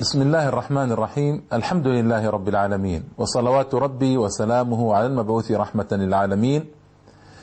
[0.00, 6.64] بسم الله الرحمن الرحيم الحمد لله رب العالمين وصلوات ربي وسلامه على المبعوث رحمة للعالمين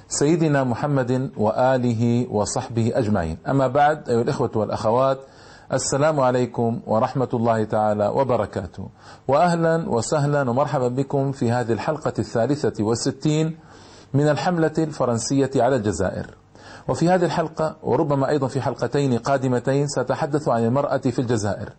[0.07, 5.19] سيدنا محمد وآله وصحبه أجمعين أما بعد أيها الإخوة والأخوات
[5.73, 8.87] السلام عليكم ورحمة الله تعالى وبركاته
[9.27, 13.57] وأهلا وسهلا ومرحبا بكم في هذه الحلقة الثالثة والستين
[14.13, 16.27] من الحملة الفرنسية على الجزائر
[16.87, 21.69] وفي هذه الحلقة وربما أيضا في حلقتين قادمتين سأتحدث عن المرأة في الجزائر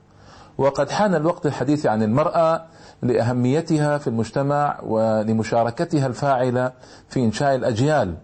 [0.59, 2.65] وقد حان الوقت الحديث عن المرأة
[3.03, 6.73] لأهميتها في المجتمع ولمشاركتها الفاعلة
[7.09, 8.15] في إنشاء الأجيال.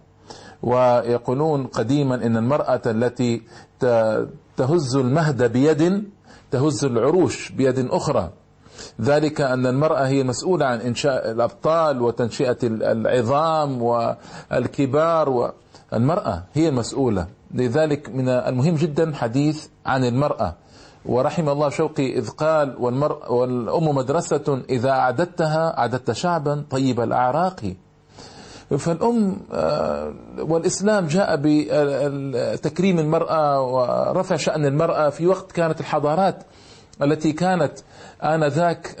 [0.63, 3.41] ويقولون قديما إن المرأة التي
[4.57, 6.03] تهز المهد بيد
[6.51, 8.29] تهز العروش بيد أخرى.
[9.01, 15.29] ذلك أن المرأة هي مسؤولة عن إنشاء الأبطال وتنشئة العظام والكبار
[15.91, 17.27] والمرأة هي المسؤولة.
[17.53, 20.55] لذلك من المهم جدا حديث عن المرأة.
[21.05, 27.73] ورحم الله شوقي إذ قال والمرأة والأم مدرسة إذا أعددتها أعددت شعبا طيب الأعراق.
[28.77, 29.37] فالأم
[30.39, 36.43] والإسلام جاء بتكريم المرأة ورفع شأن المرأة في وقت كانت الحضارات
[37.01, 37.71] التي كانت
[38.23, 38.95] آنذاك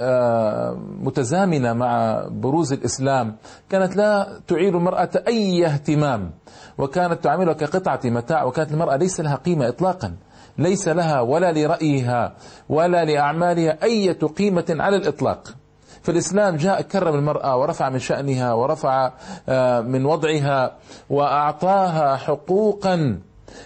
[1.01, 3.35] متزامنة مع بروز الإسلام.
[3.69, 6.31] كانت لا تعير المرأة أي اهتمام
[6.77, 10.15] وكانت تعاملها كقطعة متاع وكانت المرأة ليس لها قيمة إطلاقا.
[10.57, 12.35] ليس لها ولا لرأيها
[12.69, 15.47] ولا لأعمالها أي قيمة على الإطلاق.
[16.03, 19.11] فالإسلام جاء كرم المرأة ورفع من شأنها ورفع
[19.81, 20.77] من وضعها
[21.09, 23.19] وأعطاها حقوقا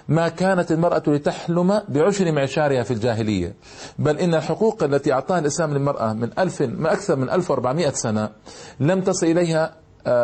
[0.08, 3.56] ما كانت المرأة لتحلم بعشر معشارها في الجاهلية.
[4.00, 8.30] بل إن الحقوق التي أعطاها الإسلام للمرأة من ألف ما أكثر من 1400 سنة
[8.80, 9.76] لم تصل إليها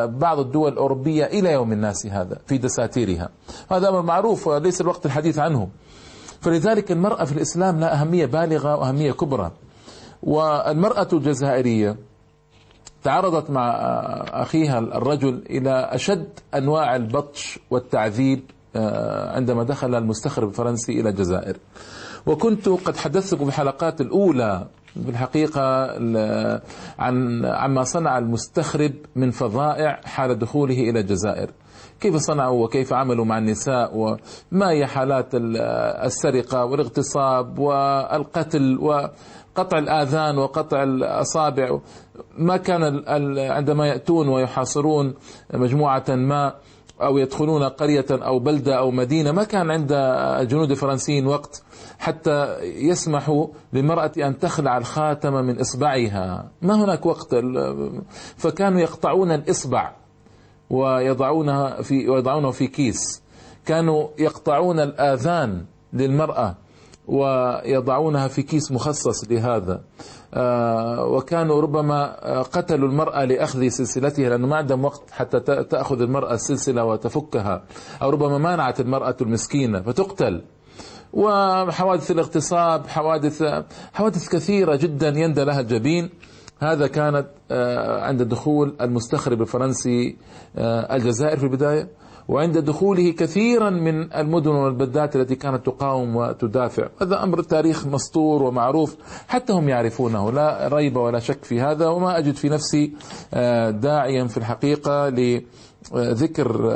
[0.05, 3.29] بعض الدول الأوروبية إلى يوم الناس هذا في دساتيرها.
[3.72, 5.67] هذا أمر معروف وليس الوقت الحديث عنه.
[6.45, 9.51] فلذلك المرأة في الإسلام لها أهمية بالغة وأهمية كبرى.
[10.23, 11.95] والمرأة الجزائرية
[13.03, 13.71] تعرضت مع
[14.31, 18.41] أخيها الرجل إلى أشد أنواع البطش والتعذيب
[19.35, 21.57] عندما دخل المستخرب الفرنسي إلى الجزائر.
[22.25, 24.67] وكنت قد حدثتكم في الحلقات الأولى
[25.03, 25.85] في الحقيقة
[27.00, 31.51] عن عما صنع المستخرب من فظائع حال دخوله إلى الجزائر.
[32.00, 35.29] كيف صنعوا وكيف عملوا مع النساء وما هي حالات
[36.06, 41.79] السرقة والاغتصاب والقتل وقطع الآذان وقطع الأصابع؟
[42.38, 43.03] ما كان
[43.39, 45.13] عندما يأتون ويحاصرون
[45.53, 46.53] مجموعة ما
[47.01, 49.91] أو يدخلون قرية أو بلدة أو مدينة ما كان عند
[50.41, 51.63] الجنود الفرنسيين وقت
[52.00, 57.35] حتى يسمحوا للمرأة أن تخلع الخاتم من إصبعها؟ ما هناك وقت
[58.38, 60.04] فكانوا يقطعون الإصبع.
[60.70, 63.22] ويضعونها في ويضعونه في كيس.
[63.66, 66.56] كانوا يقطعون الآذان للمرأة
[67.08, 69.81] ويضعونها في كيس مخصص لهذا.
[71.00, 77.64] وكانوا ربما قتلوا المرأة لأخذ سلسلتها لأنه ما عندهم وقت حتى تأخذ المرأة السلسلة وتفكها.
[78.02, 80.42] أو ربما منعت المرأة المسكينة فتقتل.
[81.14, 83.44] وحوادث الاغتصاب حوادث
[83.94, 86.09] حوادث كثيرة جدا يندى لها الجبين.
[86.59, 87.27] هذا كانت
[88.07, 90.16] عند دخول المستخرب الفرنسي
[90.57, 91.88] الجزائر في البداية
[92.27, 96.88] وعند دخوله كثيرا من المدن والبلدات التي كانت تقاوم وتدافع.
[97.01, 98.95] هذا أمر تاريخ مسطور ومعروف
[99.27, 100.31] حتى هم يعرفونه.
[100.31, 102.93] لا ريب ولا شك في هذا وما أجد في نفسي
[103.72, 106.69] داعيا في الحقيقة لذكر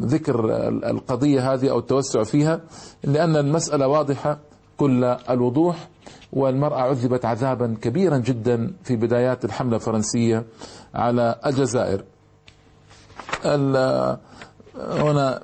[0.00, 0.58] ذكر
[0.90, 2.60] القضية هذه أو التوسع فيها
[3.04, 4.38] لأن المسألة واضحة
[4.76, 5.88] كل الوضوح.
[6.32, 10.44] والمرأة عذبت عذابا كبيرا جدا في بدايات الحملة الفرنسية
[10.94, 12.04] على الجزائر.
[14.76, 15.42] هنا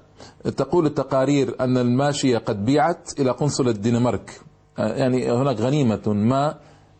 [0.57, 4.41] تقول التقارير أن الماشية قد بيعت إلى قنصل الدنمارك.
[4.79, 6.55] يعني هناك غنيمة ما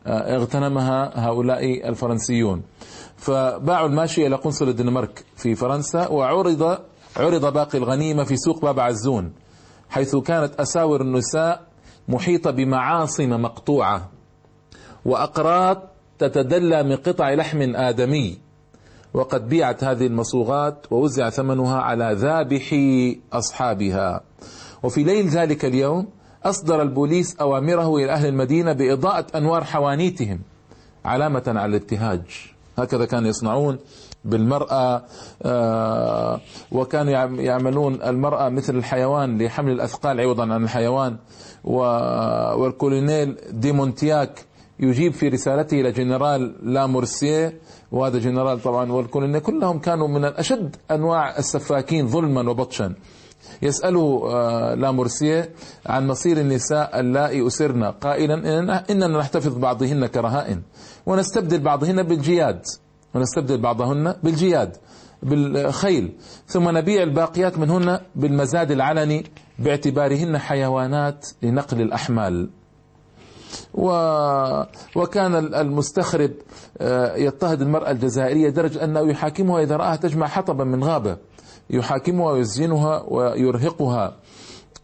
[0.07, 2.63] اغتنمها هؤلاء الفرنسيون.
[3.17, 6.79] فباعوا الماشية إلى قنصل الدنمارك في فرنسا وعرض
[7.17, 9.33] عرض باقي الغنيمة في سوق باب عزون
[9.91, 11.68] حيث كانت أساور النساء
[12.09, 14.09] محيطة بمعاصم مقطوعة.
[15.05, 15.83] وأقراط
[16.19, 18.39] تتدلى من قطع لحم آدمي.
[19.15, 22.75] وقد بيعت هذه المصوغات ووزع ثمنها على ذابح
[23.33, 24.21] أصحابها.
[24.83, 26.07] وفي ليل ذلك اليوم
[26.45, 30.41] أصدر البوليس أوامره إلى أهل المدينة بإضاءة أنوار حوانيتهم
[31.05, 32.21] علامة على الابتهاج.
[32.79, 33.79] هكذا كانوا يصنعون
[34.25, 35.03] بالمرأة
[36.73, 41.17] وكانوا يعملون المرأة مثل الحيوان لحمل الأثقال عوضا عن الحيوان.
[41.65, 44.45] والكولونيل ديمونتياك
[44.81, 47.55] يجيب في رسالته إلى جنرال لامورسيه
[47.93, 52.95] وهذا جنرال طبعا والكولونيل كلهم كانوا من أشد أنواع السفاكين ظلما وبطشا.
[53.63, 55.51] يسأله آه، لامورسيه
[55.87, 58.35] عن مصير النساء اللائي أسرن قائلا
[58.91, 60.63] إننا نحتفظ بعضهن كرهائن.
[61.07, 62.63] ونستبدل بعضهن بالجياد.
[63.15, 64.77] ونستبدل بعضهن بالجياد
[65.23, 66.13] بالخيل.
[66.47, 69.25] ثم نبيع الباقيات منهن بالمزاد العلني.
[69.59, 72.51] باعتبارهن حيوانات لنقل الأحمال.
[73.75, 73.91] و...
[74.97, 76.31] وكان المستخرب
[76.79, 81.17] آه، يضطهد المرأة الجزائرية درجة أنه يحاكمها إذا رآها تجمع حطبا من غابة
[81.71, 84.17] يحاكمها ويسجنها ويرهقها.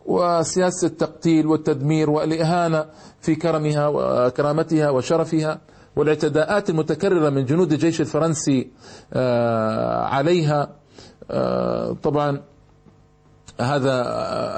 [0.07, 2.87] وسياسة التقتيل والتدمير والإهانة
[3.21, 5.61] في كرمها وكرامتها وشرفها
[5.97, 8.71] والاعتداءات المتكررة من جنود الجيش الفرنسي
[9.13, 10.69] آه، عليها.
[11.31, 12.41] آه، طبعا
[13.61, 14.03] هذا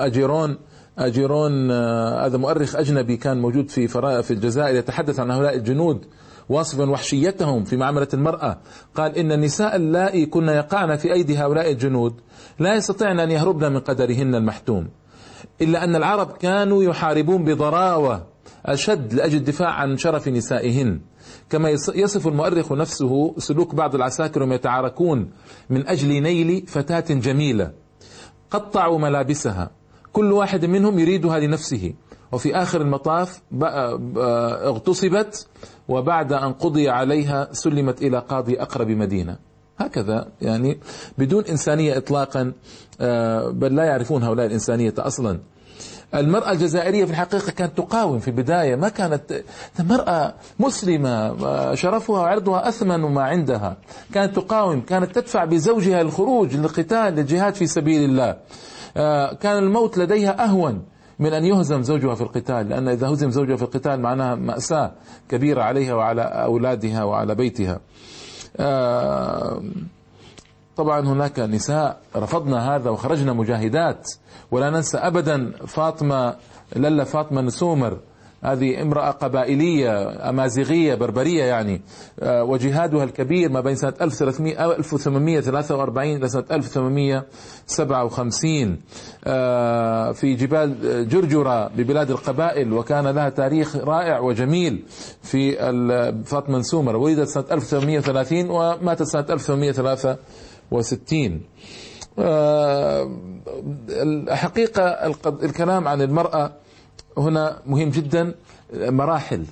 [0.07, 0.59] أجيرون
[0.99, 3.89] أجيرون آه، هذا مؤرخ أجنبي كان موجود في
[4.23, 6.07] في الجزائر يتحدث عن هؤلاء الجنود
[6.49, 8.59] واصفا وحشيتهم في معاملة المرأة.
[8.95, 12.15] قال إن النساء اللائي كن يقعن في أيدي هؤلاء الجنود
[12.59, 14.89] لا يستطيعن أن يهربن من قدرهن المحتوم
[15.63, 18.27] إلا أن العرب كانوا يحاربون بضراوة
[18.67, 21.01] أشد لأجل الدفاع عن شرف نسائهن.
[21.51, 25.31] كما يصف المؤرخ نفسه سلوك بعض العساكر وهم يتعاركون
[25.71, 27.86] من أجل نيل فتاة جميلة.
[28.51, 29.71] قطعوا ملابسها.
[30.13, 31.95] كل واحد منهم يريدها لنفسه.
[32.33, 33.43] وفي آخر المطاف
[34.67, 35.47] اغتصبت
[35.89, 39.39] وبعد أن قضي عليها سلمت إلى قاضي أقرب مدينة.
[39.79, 40.79] هكذا يعني
[41.19, 42.53] بدون إنسانية إطلاقا
[43.01, 45.41] آه، بل لا يعرفون هؤلاء الإنسانية أصلا.
[46.15, 49.43] المرأة الجزائرية في الحقيقة كانت تقاوم في البداية ما كانت
[49.81, 51.35] مرأة مسلمة
[51.75, 53.77] شرفها وعرضها أثمن ما عندها.
[54.15, 58.37] كانت تقاوم كانت تدفع بزوجها الخروج للقتال للجهاد في سبيل الله.
[58.97, 60.83] آه، كان الموت لديها أهون
[61.19, 64.93] من أن يهزم زوجها في القتال لأن إذا هزم زوجها في القتال معناها مأساة
[65.29, 67.81] كبيرة عليها وعلى أولادها وعلى بيتها.
[68.57, 69.63] آه،
[70.77, 74.11] طبعا هناك نساء رفضنا هذا وخرجنا مجاهدات.
[74.51, 76.35] ولا ننسى أبدا فاطمة
[76.77, 77.99] للا فاطمة نسومر.
[78.45, 81.81] هذه امرأة قبائلية أمازيغية بربرية يعني.
[82.21, 88.79] آه، وجهادها الكبير ما بين سنة 1843 إلى سنة 1857
[89.25, 94.85] آه، في جبال جرجرة ببلاد القبائل وكان لها تاريخ رائع وجميل
[95.23, 95.53] في
[96.27, 96.97] فاطمة نسومر.
[96.97, 101.41] ولدت سنة 1830 وماتت سنة 1863
[103.91, 104.83] الحقيقة
[105.29, 106.53] الكلام عن المرأة
[107.19, 108.35] هنا مهم جدا
[108.75, 109.45] مراحل.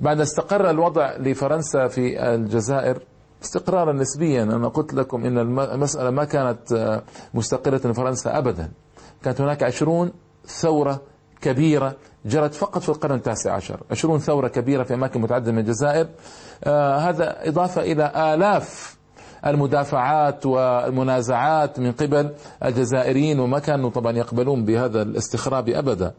[0.00, 2.98] بعد استقر الوضع لفرنسا في الجزائر
[3.44, 7.02] استقرارا نسبيا أنا قلت لكم إن المسألة ما كانت
[7.34, 8.70] مستقرة في فرنسا ابدا.
[9.22, 10.12] كانت هناك عشرون
[10.46, 11.00] ثورة
[11.40, 13.80] كبيرة جرت فقط في القرن التاسع عشر.
[13.90, 16.06] عشرون ثورة كبيرة في أماكن متعددة من الجزائر.
[16.64, 18.95] آه هذا إضافة إلى آلاف
[19.46, 22.30] المدافعات والمنازعات من قبل
[22.64, 26.12] الجزائريين وما كانوا طبعا يقبلون بهذا الاستخراب ابدا.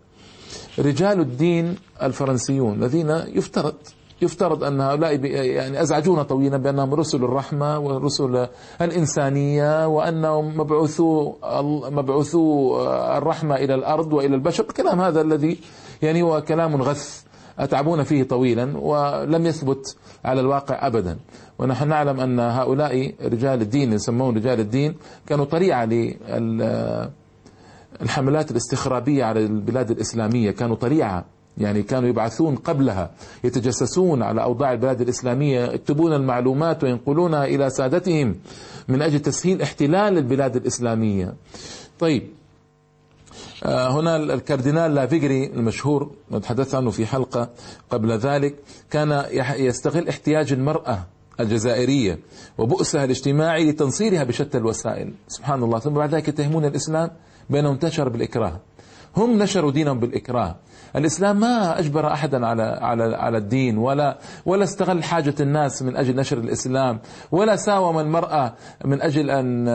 [0.79, 3.74] رجال الدين الفرنسيون الذين يفترض
[4.21, 8.47] يفترض أن هؤلاء يعني أزعجونا طويلا بأنهم رسل الرحمة ورسل
[8.81, 11.33] الإنسانية وأنهم مبعوثو
[11.91, 12.81] مبعوثو
[13.18, 14.63] الرحمة إلى الأرض وإلى البشر.
[14.63, 15.57] الكلام هذا الذي
[16.01, 17.26] يعني هو كلام غث.
[17.59, 21.18] أتعبون فيه طويلا ولم يثبت على الواقع ابدا.
[21.59, 24.95] ونحن نعلم أن هؤلاء رجال الدين يسمون رجال الدين
[25.27, 27.09] كانوا طريعة لل
[28.01, 30.51] الحملات الاستخرابية على البلاد الإسلامية.
[30.51, 31.25] كانوا طريعة
[31.57, 33.12] يعني كانوا يبعثون قبلها
[33.44, 38.36] يتجسسون على أوضاع البلاد الإسلامية يكتبون المعلومات وينقلونها إلى سادتهم
[38.88, 41.34] من أجل تسهيل احتلال البلاد الإسلامية.
[42.00, 42.24] طيب
[43.65, 47.50] هنا الكاردينال لافيجري المشهور تحدثت عنه في حلقة
[47.89, 48.56] قبل ذلك
[48.91, 49.25] كان
[49.58, 51.06] يستغل احتياج المرأة
[51.39, 52.20] الجزائرية
[52.58, 55.13] وبؤسها الاجتماعي لتنصيرها بشتى الوسائل.
[55.27, 55.79] سبحان الله.
[55.79, 57.12] ثم بعد ذلك يتهمون الإسلام
[57.50, 58.60] بأنه انتشر بالإكراه.
[59.17, 60.55] هم نشروا دينهم بالإكراه.
[60.95, 66.15] الإسلام ما أجبر أحدا على على على الدين ولا ولا استغل حاجة الناس من أجل
[66.15, 67.00] نشر الإسلام
[67.31, 68.53] ولا ساوم المرأة
[68.86, 69.65] من أجل أن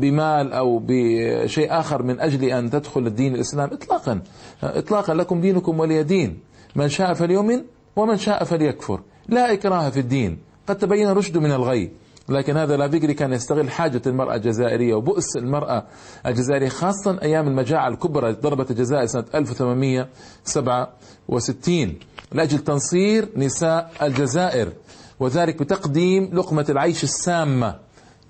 [0.00, 3.70] بمال أو بشيء آخر من أجل أن تدخل الدين الإسلام.
[3.72, 4.20] إطلاقا
[4.62, 6.38] إطلاقا لكم دينكم ولي دين.
[6.76, 7.64] من شاء فليؤمن
[7.96, 9.00] ومن شاء فليكفر.
[9.28, 10.38] لا إكراه في الدين.
[10.66, 11.90] قد تبين رشد من الغي.
[12.30, 15.84] لكن هذا لا فيجري كان يستغل حاجة المرأة الجزائرية وبؤس المرأة
[16.26, 21.94] الجزائرية خاصة أيام المجاعة الكبرى ضربت الجزائر سنة 1867
[22.32, 24.72] لأجل تنصير نساء الجزائر
[25.20, 27.78] وذلك بتقديم لقمة العيش السامة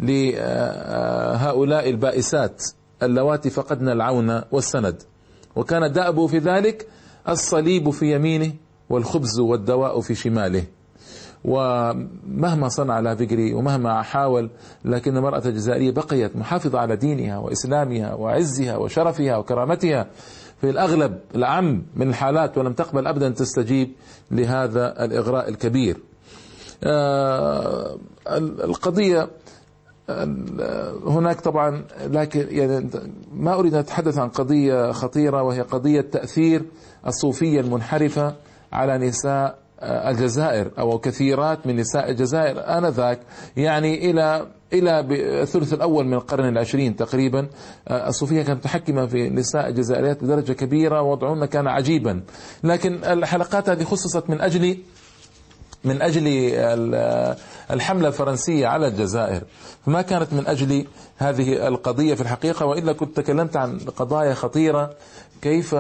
[0.01, 2.63] لهؤلاء البائسات
[3.03, 5.03] اللواتي فقدن العون والسند.
[5.57, 6.87] وكان دأبه في ذلك
[7.29, 8.53] الصليب في يمينه
[8.91, 10.65] والخبز والدواء في شماله.
[11.45, 14.51] ومهما صنع لافيجري ومهما حاول
[14.85, 20.07] لكن المرأة الجزائرية بقيت محافظة على دينها وإسلامها وعزها وشرفها وكرامتها.
[20.61, 23.93] في الأغلب الأعم من الحالات ولم تقبل أبدا تستجيب
[24.31, 25.97] لهذا الإغراء الكبير.
[26.85, 27.99] آه،
[28.65, 29.29] القضية
[31.07, 32.91] هناك طبعا لكن يعني
[33.33, 36.63] ما أريد أن أتحدث عن قضية خطيرة وهي قضية تأثير
[37.07, 38.35] الصوفية المنحرفة
[38.73, 43.21] على نساء الجزائر أو كثيرات من نساء الجزائر آنذاك
[43.57, 45.01] يعني إلى إلى
[45.43, 47.49] الثلث الأول من القرن العشرين تقريبا.
[47.91, 52.23] الصوفية كانت متحكمه في نساء الجزائريات بدرجه كبيرة ووضعهن كان عجيبا.
[52.65, 54.79] لكن الحلقات هذه خصصت من أجل
[55.85, 56.53] من أجل
[57.71, 59.43] الحملة الفرنسية على الجزائر.
[59.87, 64.91] فما كانت من أجل هذه القضية في الحقيقة وإلا كنت تكلمت عن قضايا خطيرة
[65.43, 65.75] كيف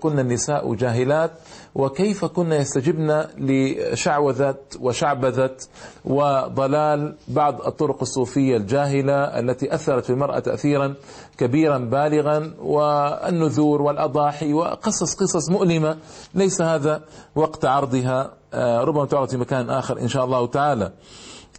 [0.00, 1.30] كنا النساء جاهلات
[1.74, 5.56] وكيف كنا يستجبن لشعوذة وشعبذة
[6.04, 10.94] وضلال بعض الطرق الصوفية الجاهلة التي أثرت في المرأة تأثيرا
[11.38, 15.96] كبيرا بالغا والنذور والأضاحي وقصص قصص مؤلمة.
[16.34, 17.02] ليس هذا
[17.34, 18.30] وقت عرضها.
[18.54, 20.92] آه، ربما تعرض في مكان آخر إن شاء الله تعالى.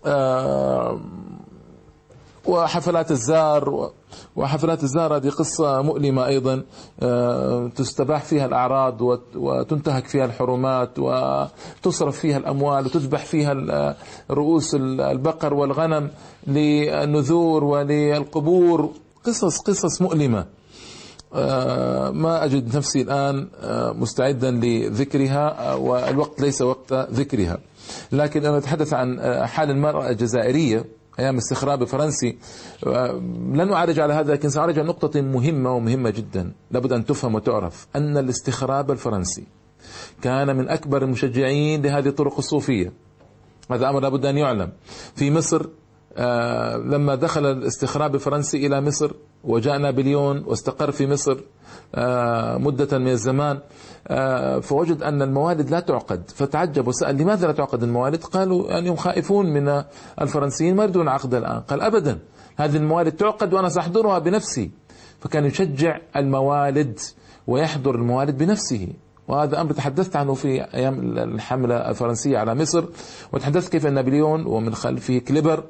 [0.05, 0.99] آه،
[2.45, 3.91] وحفلات الزار
[4.35, 6.63] وحفلات الزار هذه قصة مؤلمة أيضا
[7.01, 9.01] آه، تستباح فيها الأعراض
[9.35, 13.95] وتنتهك فيها الحرمات وتصرف فيها الأموال وتذبح فيها
[14.31, 16.09] رؤوس البقر والغنم
[16.47, 18.89] للنذور وللقبور.
[19.25, 20.45] قصص قصص مؤلمة.
[21.33, 27.57] آه، ما أجد نفسي الآن آه، مستعدا لذكرها والوقت ليس وقت ذكرها.
[28.11, 30.85] لكن أنا أتحدث عن حال المرأة الجزائرية.
[31.19, 32.37] أيام الاستخراب الفرنسي
[33.53, 36.51] لن أعرج على هذا لكن سأعرج على نقطة مهمة ومهمة جدا.
[36.71, 39.43] لابد أن تفهم وتعرف أن الاستخراب الفرنسي
[40.21, 42.93] كان من أكبر المشجعين لهذه الطرق الصوفية.
[43.71, 44.71] هذا أمر لابد أن يعلم.
[45.15, 45.65] في مصر
[46.17, 49.11] آه، لما دخل الاستخراب الفرنسي إلى مصر
[49.43, 51.37] وجاء نابليون واستقر في مصر آه،
[52.57, 53.59] مدة من الزمان.
[54.07, 56.31] آه، فوجد أن الموالد لا تعقد.
[56.35, 59.83] فتعجب وسأل لماذا لا تعقد الموالد؟ قالوا أنهم خائفون من
[60.21, 61.59] الفرنسيين ما يريدون عقد الآن.
[61.59, 62.19] قال أبدا
[62.57, 64.71] هذه الموالد تعقد وأنا سأحضرها بنفسي.
[65.19, 66.99] فكان يشجع الموالد
[67.47, 68.87] ويحضر الموالد بنفسه.
[69.27, 72.85] وهذا أمر تحدثت عنه في أيام الحملة الفرنسية على مصر
[73.33, 75.63] وتحدثت كيف نابليون ومن خلفه كليبر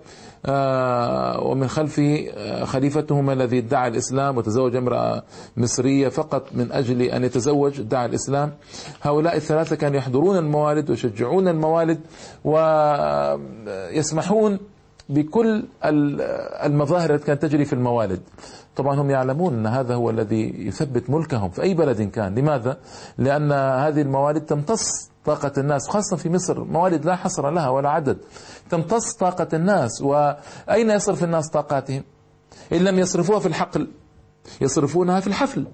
[0.46, 5.24] آه، ومن خلفه آه، خليفتهما الذي ادعى الإسلام وتزوج امرأة
[5.58, 8.54] مصرية فقط من أجل أن يتزوج ادعى الإسلام.
[9.02, 12.00] هؤلاء الثلاثة كانوا يحضرون الموالد ويشجعون الموالد
[13.94, 14.60] ويسمحون
[15.10, 15.64] بكل
[16.66, 18.22] المظاهر التي كانت تجري في الموالد.
[18.75, 22.36] طبعا هم يعلمون أن هذا هو الذي يثبت ملكهم في أي بلد كان.
[22.36, 22.77] لماذا؟
[23.17, 26.63] لأن هذه الموالد تمتص طاقة الناس خاصة في مصر.
[26.63, 28.17] موالد لا حصر لها ولا عدد.
[28.70, 30.01] تمتص طاقة الناس.
[30.01, 32.03] وأين يصرف الناس طاقاتهم؟
[32.74, 33.88] إن لم يصرفوها في الحقل
[34.62, 35.67] يصرفونها في الحفل.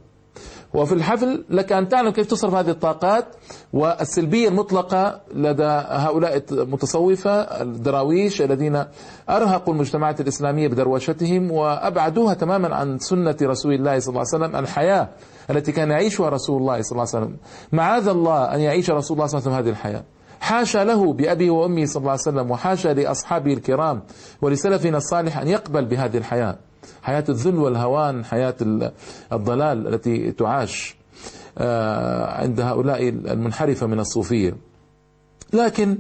[0.74, 3.26] وفي الحفل لك أن تعلم كيف تصرف هذه الطاقات
[3.74, 8.84] والسلبية المطلقة لدى هؤلاء المتصوفة الدراويش الذين
[9.30, 15.10] أرهقوا المجتمعات الإسلامية بدروشتهم وأبعدوها تماما عن سنة رسول الله صلى الله عليه وسلم الحياة
[15.50, 17.38] التي كان يعيشها رسول الله صلى الله عليه وسلم.
[17.72, 20.04] معاذ الله أن يعيش رسول الله صلى الله عليه وسلم هذه الحياة.
[20.40, 24.04] حاشا له بأبيه وأمه صلى الله عليه وسلم وحاشا لأصحابه الكرام
[24.42, 26.58] ولسلفنا الصالح أن يقبل بهذه الحياة.
[27.04, 28.56] حياة الذل والهوان حياة
[29.34, 30.96] الضلال التي تعاش
[31.58, 34.56] آه، عند هؤلاء المنحرفة من الصوفية.
[35.54, 35.98] لكن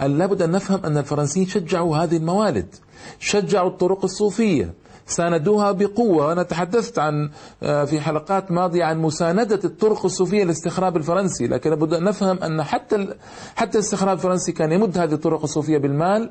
[0.00, 2.74] لابد أن نفهم أن الفرنسيين شجعوا هذه الموالد
[3.18, 4.72] شجعوا الطرق الصوفية
[5.06, 6.26] ساندوها بقوة.
[6.26, 7.30] وأنا تحدثت عن
[7.62, 12.62] آه، في حلقات ماضية عن مساندة الطرق الصوفية للاستخراب الفرنسي لكن لابد أن نفهم أن
[12.62, 13.08] حتى
[13.56, 16.30] حتى الاستخراب الفرنسي كان يمد هذه الطرق الصوفية بالمال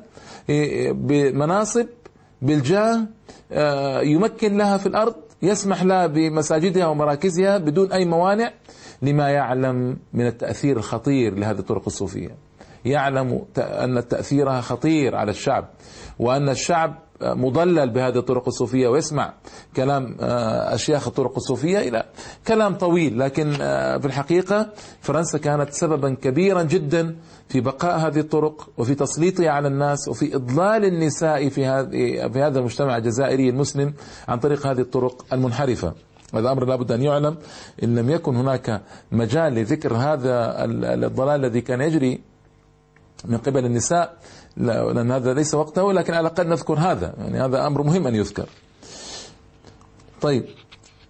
[0.92, 1.86] بمناصب
[2.42, 3.06] بالجاه
[3.52, 8.50] آه، يمكن لها في الأرض يسمح لها بمساجدها ومراكزها بدون أي موانع
[9.02, 12.36] لما يعلم من التأثير الخطير لهذه الطرق الصوفية.
[12.84, 15.68] يعلم أن تأثيرها خطير على الشعب
[16.18, 19.34] وأن الشعب مضلل بهذه الطرق الصوفية ويسمع
[19.76, 22.04] كلام آه، أشياخ الطرق الصوفية إلى
[22.48, 27.16] كلام طويل لكن آه، في الحقيقة فرنسا كانت سببا كبيرا جدا
[27.48, 31.66] في بقاء هذه الطرق وفي تسليطها على الناس وفي إضلال النساء في
[32.40, 33.94] هذا المجتمع الجزائري المسلم
[34.28, 35.94] عن طريق هذه الطرق المنحرفة.
[36.34, 37.36] هذا أمر لابد أن يعلم
[37.82, 42.20] إن لم يكن هناك مجال لذكر هذا الضلال الذي كان يجري
[43.24, 44.16] من قبل النساء
[44.56, 47.14] لأن هذا ليس وقته ولكن على الأقل نذكر هذا.
[47.18, 48.46] يعني هذا أمر مهم أن يذكر.
[50.20, 50.44] طيب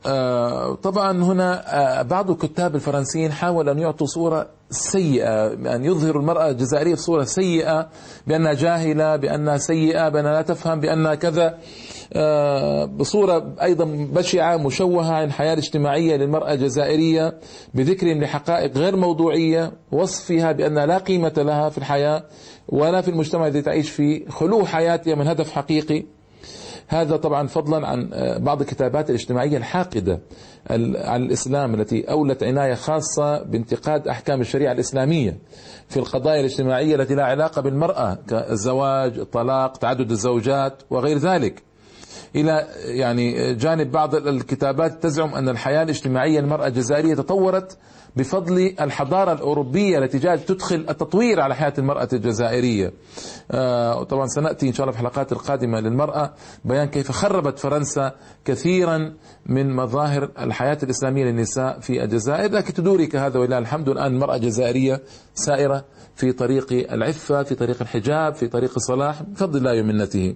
[0.07, 1.63] آه، طبعا هنا
[2.01, 7.89] آه، بعض الكتاب الفرنسيين حاول أن يعطوا صورة سيئة أن يظهروا المرأة الجزائرية بصورة سيئة
[8.27, 11.59] بأنها جاهلة بأنها سيئة بأنها لا تفهم بأنها كذا.
[12.13, 17.39] آه، بصورة أيضا بشعة مشوهة عن الحياة الاجتماعية للمرأة الجزائرية
[17.75, 22.25] بذكرهم لحقائق غير موضوعية وصفها بأنها لا قيمة لها في الحياة.
[22.69, 26.05] ولا في المجتمع الذي تعيش فيه خلو حياتها من هدف حقيقي.
[26.89, 30.21] هذا طبعا فضلا عن آه، بعض الكتابات الاجتماعية الحاقدة
[30.71, 35.39] على الإسلام التي أولت عناية خاصة بانتقاد أحكام الشريعة الإسلامية
[35.89, 41.63] في القضايا الاجتماعية التي لا علاقة بالمرأة كالزواج الطلاق تعدد الزوجات وغير ذلك.
[42.37, 47.79] إلى يعني جانب بعض الكتابات تزعم أن الحياة الاجتماعية للمرأة الجزائرية تطورت
[48.17, 52.93] بفضل الحضارة الأوروبية التي جاءت تدخل التطوير على حياة المرأة الجزائرية.
[53.51, 58.13] آه طبعا سنأتي إن شاء الله في الحلقات القادمة للمرأة بيان كيف خربت فرنسا
[58.45, 59.13] كثيرا
[59.47, 62.53] من مظاهر الحياة الإسلامية للنساء في الجزائر.
[62.53, 65.03] لكن تدورك هذا ولله الحمد الآن المرأة الجزائرية
[65.35, 65.85] سائرة
[66.17, 70.35] في طريق العفة في طريق الحجاب في طريق الصلاح بفضل الله ومنته.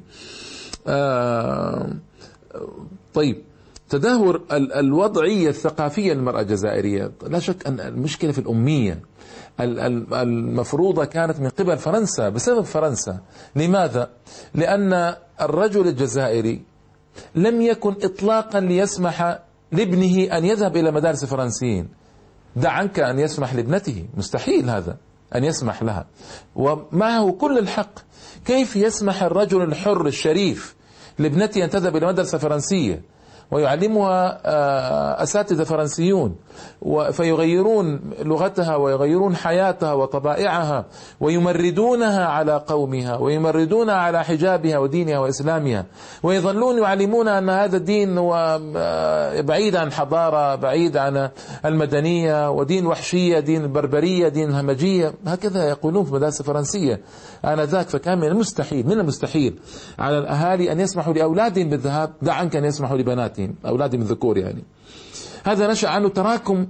[3.15, 3.43] طيب.
[3.89, 7.13] تدهور الوضعية الثقافية للمرأة الجزائرية.
[7.27, 9.03] لا شك أن المشكلة في الأمية.
[9.61, 12.29] المفروضة كانت من قبل فرنسا.
[12.29, 13.21] بسبب فرنسا.
[13.57, 14.11] لماذا؟
[14.55, 16.63] لأن الرجل الجزائري
[17.35, 19.39] لم يكن إطلاقا ليسمح
[19.73, 21.89] لابنه أن يذهب إلى مدارس الفرنسيين
[22.57, 24.07] دع عنك أن يسمح لابنته.
[24.17, 24.97] مستحيل هذا.
[25.35, 26.07] أن يسمح لها.
[26.57, 27.99] ومعه كل الحق.
[28.45, 30.76] كيف يسمح الرجل الحر الشريف
[31.19, 33.03] لابنته أن تذهب إلى مدرسة فرنسية.
[33.51, 36.37] ويعلمها آه، أساتذة فرنسيون
[37.11, 40.85] فيغيرون لغتها ويغيرون حياتها وطبائعها
[41.21, 45.85] ويمردونها على قومها ويمردونها على حجابها ودينها وإسلامها.
[46.23, 51.29] ويظلون يعلمون أن هذا الدين هو آه، بعيد عن حضارة بعيد عن
[51.65, 57.01] المدنية ودين وحشية دين البربرية دين الهمجية هكذا يقولون في المدارس الفرنسية
[57.45, 59.59] آنذاك فكان من المستحيل من المستحيل
[59.99, 62.97] على الأهالي أن يسمحوا لأولادهم بالذهاب دع عنك أن يسمحوا
[63.39, 64.65] لبناتهم أولادهم الذكور يعني.
[65.45, 66.67] هذا نشأ عنه تراكم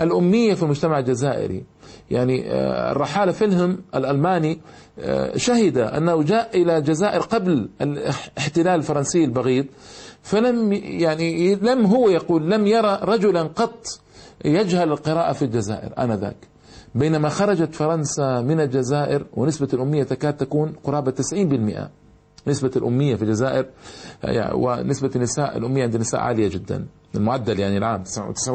[0.00, 1.64] الأمية في المجتمع الجزائري.
[2.10, 4.58] يعني آه، الرحالة فيلهم الألماني
[4.98, 9.66] آه، شهد أنه جاء إلى الجزائر قبل الاحتلال الفرنسي البغيض
[10.22, 13.86] فلم يعني لم هو يقول لم يرى رجلا قط
[14.44, 16.36] يجهل القراءة في الجزائر آنذاك.
[16.94, 21.97] بينما خرجت فرنسا من الجزائر ونسبة الأمية تكاد تكون قرابة 90%
[22.48, 23.66] نسبة الأمية في الجزائر
[24.24, 28.48] يعني ونسبة النساء الأمية عند النساء عالية جدا المعدل يعني العام 90%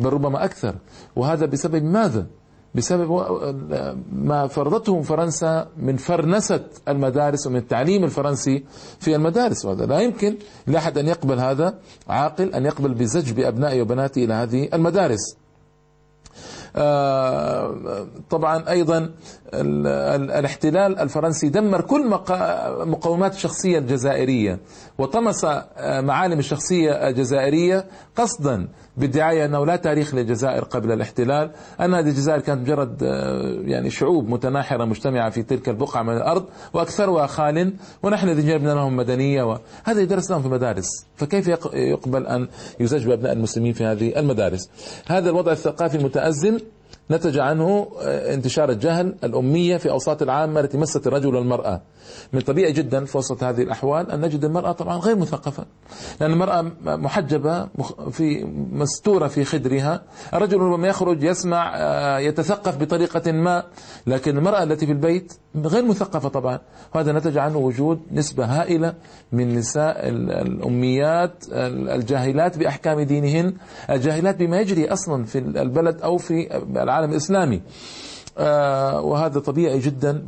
[0.00, 0.74] بل ربما أكثر.
[1.16, 2.26] وهذا بسبب ماذا؟
[2.74, 3.10] بسبب
[4.12, 8.64] ما فرضته فرنسا من فرنسة المدارس ومن التعليم الفرنسي
[9.00, 9.86] في المدارس وهذا.
[9.86, 11.78] لا يمكن لأحد أن يقبل هذا
[12.08, 15.36] عاقل أن يقبل بزج بأبنائه وبناته إلى هذه المدارس.
[18.30, 19.10] طبعا أيضا
[19.54, 22.08] الاحتلال الفرنسي دمر كل
[22.86, 24.58] مقومات الشخصية الجزائرية
[24.98, 27.84] وطمس آه، معالم الشخصية الجزائرية
[28.16, 31.50] قصدا بالدعايه أنه لا تاريخ للجزائر قبل الاحتلال.
[31.80, 36.44] أن هذه الجزائر كانت مجرد آه، يعني شعوب متناحرة مجتمعة في تلك البقعة من الأرض
[36.72, 41.06] وأكثرها خال ونحن الذين جبنا لهم مدنية وهذا يدرس لهم في المدارس.
[41.16, 42.48] فكيف يقبل أن
[42.80, 44.70] يزج بابناء المسلمين في هذه المدارس؟
[45.06, 46.58] هذا الوضع الثقافي المتأزم.
[47.10, 51.80] نتج عنه آه، انتشار الجهل الأمية في أوساط العامة التي مست الرجل والمرأة.
[52.32, 55.64] من طبيعي جدا في وسط هذه الأحوال أن نجد المرأة طبعا غير مثقفة.
[56.20, 57.68] لأن المرأة محجبة
[58.10, 60.02] في مستورة في خدرها.
[60.34, 63.64] الرجل ربما يخرج يسمع آه، يتثقف بطريقة ما.
[64.06, 66.58] لكن المرأة التي في البيت غير مثقفة طبعا.
[66.94, 68.94] وهذا نتج عنه وجود نسبة هائلة
[69.32, 73.54] من نساء الأميات الجاهلات بأحكام دينهن.
[73.90, 76.56] الجاهلات بما يجري أصلا في البلد أو في
[76.92, 77.60] العالم الإسلامي.
[78.38, 80.24] آه، وهذا طبيعي جدا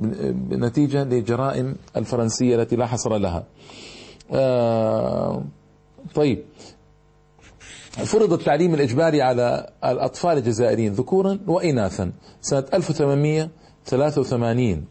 [0.51, 3.45] نتيجة لجرائم الفرنسية التي لا حصر لها.
[4.33, 5.45] آه،
[6.15, 6.45] طيب.
[7.91, 12.13] فرض التعليم الإجباري على الأطفال الجزائريين ذكورا وإناثا.
[12.41, 14.85] سنة 1883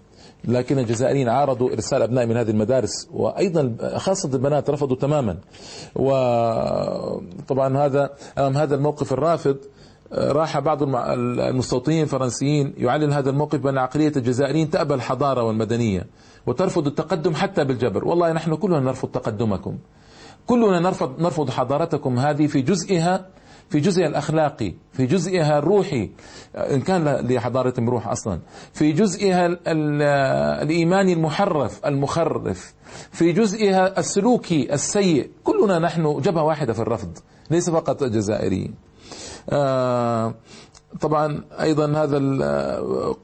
[0.46, 5.38] لكن الجزائريين عارضوا إرسال أبناء من هذه المدارس وأيضا خاصة البنات رفضوا تماما.
[5.96, 9.58] وطبعا هذا أمام هذا الموقف الرافض
[10.12, 16.08] راح بعض المستوطنين الفرنسيين يعلن هذا الموقف بأن عقلية الجزائريين تأبى الحضارة والمدنية
[16.48, 18.08] وترفض التقدم حتى بالجبر.
[18.08, 19.78] والله نحن كلنا نرفض تقدمكم.
[20.48, 23.26] كلنا نرفض نرفض حضارتكم هذه في جزئها
[23.70, 26.10] في جزئها الأخلاقي في جزئها الروحي
[26.56, 28.40] إن كان لحضارة روح أصلا.
[28.74, 32.74] في جزئها الإيماني المحرف المخرف.
[33.12, 35.30] في جزئها السلوكي السيء.
[35.44, 37.18] كلنا نحن جبهة واحدة في الرفض
[37.52, 38.74] ليس فقط الجزائريين.
[41.02, 42.18] طبعا أيضا هذا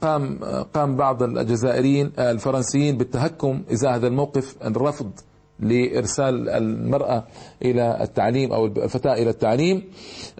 [0.00, 0.38] قام
[0.74, 5.10] قام بعض الجزائريين الفرنسيين بالتهكم إزاء هذا الموقف الرفض
[5.62, 7.24] لإرسال المرأة
[7.62, 9.82] إلى التعليم أو الفتاة إلى التعليم.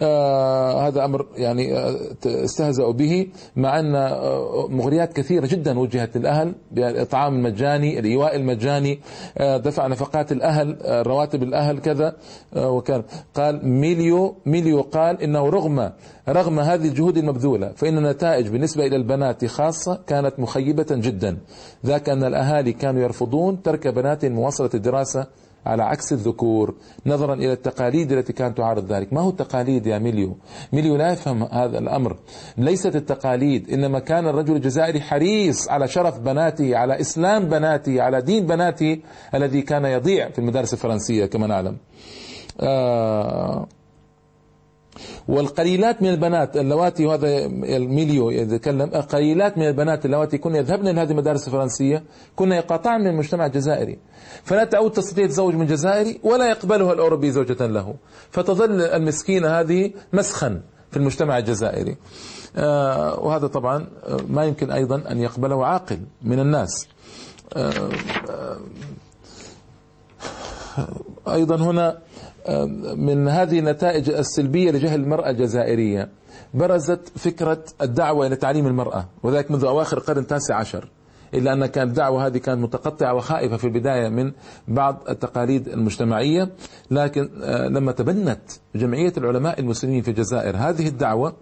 [0.00, 6.54] آه هذا أمر يعني آه، استهزأوا به مع أن آه، مغريات كثيرة جدا وجهت للأهل
[6.70, 9.00] بالاطعام المجاني الإيواء المجاني
[9.40, 12.16] دفع نفقات الأهل رواتب الأهل كذا
[12.56, 13.02] وكان
[13.34, 15.90] قال ميليو ميليو قال إنه رغم
[16.30, 21.38] رغم هذه الجهود المبذولة فإن النتائج بالنسبة إلى البنات خاصة كانت مخيبة جدا
[21.86, 25.26] ذاك ان الأهالي كانوا يرفضون ترك بناتهم مواصلة الدراسة
[25.66, 26.74] على عكس الذكور
[27.06, 30.36] نظرا إلى التقاليد التي كانت تعارض ذلك، ما هو التقاليد يا ميليو؟
[30.72, 32.16] ميليو لا يفهم هذا الأمر،
[32.58, 38.46] ليست التقاليد إنما كان الرجل الجزائري حريص على شرف بناته، على إسلام بناته، على دين
[38.46, 39.00] بناته
[39.34, 41.76] الذي كان يضيع في المدارس الفرنسية كما نعلم.
[42.60, 43.66] آه
[45.28, 51.10] والقليلات من البنات اللواتي وهذا الميليو يتكلم قليلات من البنات اللواتي كن يذهبن إلى هذه
[51.10, 52.04] المدارس الفرنسية
[52.36, 53.98] كن يقاطعن من المجتمع الجزائري
[54.44, 57.94] فلا تعود تستطيع تتزوج من جزائري ولا يقبلها الأوروبي زوجة له.
[58.30, 60.60] فتظل المسكينة هذه مسخا
[60.90, 61.96] في المجتمع الجزائري.
[62.56, 63.86] آه وهذا طبعا
[64.28, 66.88] ما يمكن أيضا أن يقبله عاقل من الناس.
[67.56, 67.72] آه
[68.30, 68.58] آه
[71.28, 71.98] أيضا هنا
[72.96, 76.08] من هذه النتائج السلبية لجهل المرأة الجزائرية.
[76.54, 80.90] برزت فكرة الدعوة إلى تعليم المرأة وذلك منذ أواخر القرن التاسع عشر
[81.34, 84.32] إلا أن كانت الدعوة هذه كانت متقطعة وخائفة في البداية من
[84.68, 86.50] بعض التقاليد المجتمعية.
[86.90, 88.40] لكن آه، لما تبنت
[88.74, 91.34] جمعية العلماء المسلمين في الجزائر هذه الدعوة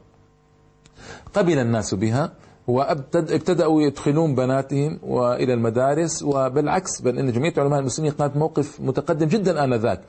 [1.35, 2.33] قبل الناس بها
[2.69, 9.65] وابتدأوا يدخلون بناتهم وإلى المدارس وبالعكس بل إن جمعيه علماء المسلمين كانت موقف متقدم جدا
[9.65, 10.01] آنذاك.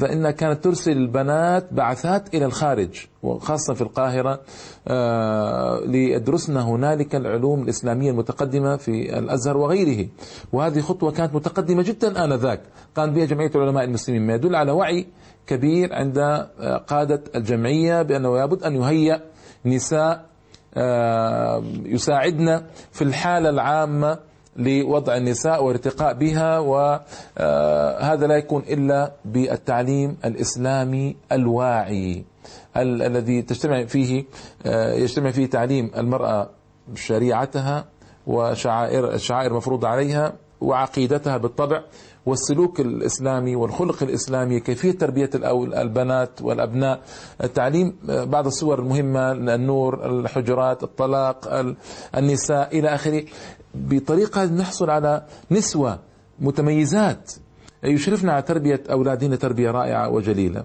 [0.00, 4.40] فإنها كانت ترسل البنات بعثات إلى الخارج وخاصة في القاهرة
[4.88, 10.08] آه، ليدرسن هنالك العلوم الإسلامية المتقدمة في الأزهر وغيره.
[10.52, 12.60] وهذه خطوة كانت متقدمة جدا آنذاك.
[12.96, 14.26] قام بها جمعية العلماء المسلمين.
[14.26, 15.06] ما يدل على وعي
[15.46, 19.20] كبير عند آه، قادة الجمعية بأنه لابد أن يهيأ
[19.66, 20.31] نساء
[21.84, 24.18] يساعدنا في الحالة العامة
[24.56, 32.24] لوضع النساء وارتقاء بها وهذا لا يكون إلا بالتعليم الإسلامي الواعي
[32.76, 34.24] الذي تجتمع فيه
[34.66, 36.50] آه، يجتمع فيه تعليم المرأة
[36.94, 37.84] شريعتها
[38.26, 40.32] وشعائر الشعائر المفروضة عليها
[40.62, 41.82] وعقيدتها بالطبع
[42.26, 45.30] والسلوك الإسلامي والخلق الإسلامي كيفية تربية
[45.82, 47.00] البنات والأبناء.
[47.44, 51.64] التعليم بعض الصور المهمة النور الحجرات الطلاق
[52.16, 53.24] النساء إلى آخره.
[53.74, 55.98] بطريقة نحصل على نسوة
[56.40, 57.32] متميزات
[57.84, 60.64] يشرفن على تربية أولادنا تربية رائعة وجليلة.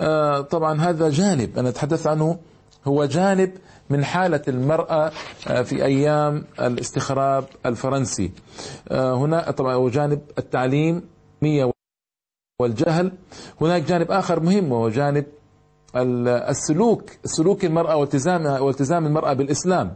[0.00, 2.38] آه، طبعا هذا جانب أنا أتحدث عنه
[2.86, 3.50] هو جانب
[3.90, 5.12] من حالة المرأة
[5.48, 8.32] آه، في أيام الاستخراب الفرنسي.
[8.88, 11.02] آه، هنا طبعا وجانب التعليم
[12.60, 13.12] والجهل.
[13.60, 15.26] هناك جانب آخر مهم وهو جانب
[15.96, 19.94] السلوك سلوك المرأة والتزامها والتزام المرأة بالإسلام.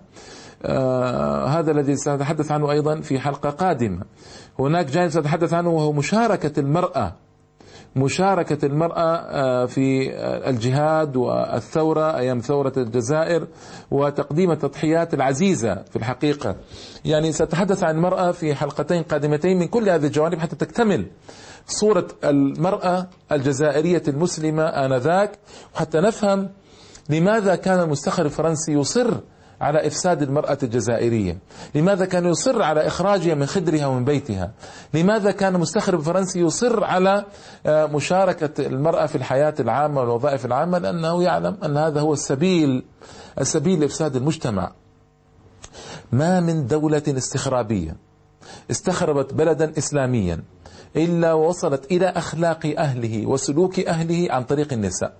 [0.64, 4.02] آه هذا الذي سنتحدث عنه أيضا في حلقة قادمة.
[4.58, 7.12] هناك جانب سنتحدث عنه وهو مشاركة المرأة
[7.96, 10.10] مشاركة المرأة آه، في
[10.50, 13.46] الجهاد والثورة أيام ثورة الجزائر
[13.90, 16.56] وتقديم التضحيات العزيزة في الحقيقة.
[17.04, 21.06] يعني سأتحدث عن المرأة في حلقتين قادمتين من كل هذه الجوانب حتى تكتمل
[21.66, 25.38] صورة المرأة الجزائرية المسلمة آنذاك
[25.74, 26.48] وحتى نفهم
[27.10, 29.14] لماذا كان المستخرج الفرنسي يصر
[29.62, 31.38] على إفساد المرأة الجزائرية.
[31.74, 34.52] لماذا كان يصر على إخراجها من خدرها ومن بيتها؟
[34.94, 37.24] لماذا كان مستخرب فرنسي يصر على
[37.66, 42.84] آه، مشاركة المرأة في الحياة العامة والوظائف العامة؟ لأنه يعلم أن هذا هو السبيل
[43.40, 44.72] السبيل لإفساد المجتمع.
[46.12, 47.96] ما من دولة استخرابية
[48.70, 50.42] استخربت بلدا إسلاميا
[50.96, 55.12] إلا ووصلت إلى أخلاق أهله وسلوك أهله عن طريق النساء.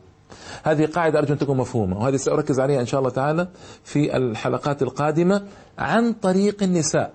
[0.63, 3.49] هذه قاعدة أرجو أن تكون مفهومة وهذه سأركز عليها إن شاء الله تعالى
[3.85, 5.43] في الحلقات القادمة
[5.79, 7.13] عن طريق النساء.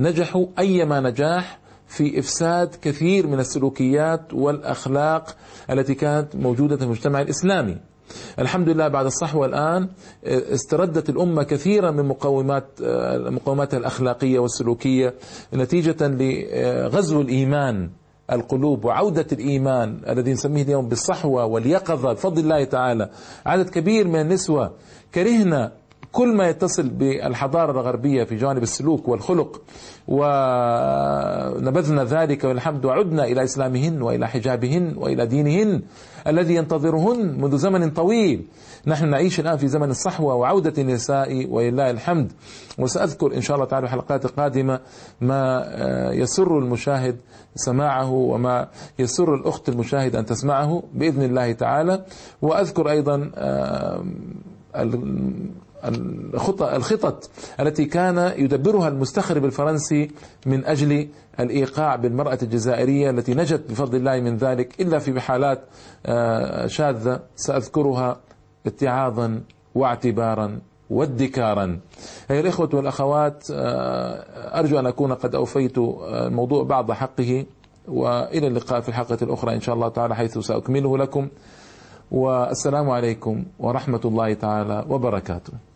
[0.00, 5.36] نجحوا أيما نجاح في إفساد كثير من السلوكيات والأخلاق
[5.70, 7.76] التي كانت موجودة في المجتمع الإسلامي.
[8.38, 9.88] الحمد لله بعد الصحوة الآن
[10.24, 12.64] استردت الأمة كثيرا من مقومات
[13.16, 15.14] مقوماتها الأخلاقية والسلوكية
[15.54, 17.90] نتيجة لغزو الإيمان
[18.32, 23.10] القلوب وعودة الإيمان الذي نسميه اليوم بالصحوة واليقظة بفضل الله تعالى.
[23.46, 24.72] عدد كبير من النسوة
[25.14, 25.72] كرهنا
[26.12, 29.62] كل ما يتصل بالحضارة الغربية في جانب السلوك والخلق
[30.08, 35.82] ونبذنا ذلك والحمد وعدنا إلى إسلامهن وإلى حجابهن وإلى دينهن
[36.26, 38.44] الذي ينتظرهن منذ زمن طويل.
[38.86, 42.32] نحن نعيش الآن في زمن الصحوة وعودة النساء ولله الحمد.
[42.78, 44.80] وسأذكر إن شاء الله تعالى في الحلقات القادمة
[45.20, 47.16] ما آه، يسر المشاهد
[47.54, 48.68] سماعه وما
[48.98, 52.04] يسر الأخت المشاهد أن تسمعه بإذن الله تعالى.
[52.42, 54.04] وأذكر أيضا آه،
[55.84, 60.10] الخطط التي كان يدبرها المستخرب الفرنسي
[60.46, 61.08] من أجل
[61.40, 65.60] الإيقاع بالمرأة الجزائرية التي نجت بفضل الله من ذلك إلا في حالات
[66.06, 67.20] آه، شاذة.
[67.36, 68.20] سأذكرها
[68.66, 69.40] اتعاظا
[69.74, 70.60] واعتبارا
[70.90, 71.80] وادكارا.
[72.30, 77.46] أيها الإخوة والأخوات آه، أرجو أن أكون قد أوفيت الموضوع بعض حقه
[77.88, 81.28] وإلى اللقاء في الحلقة الأخرى إن شاء الله تعالى حيث سأكمله لكم.
[82.10, 85.52] والسلام عليكم ورحمة الله تعالى وبركاته.